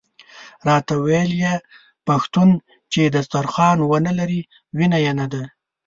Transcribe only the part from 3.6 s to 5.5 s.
ونه لري وینه یې نده.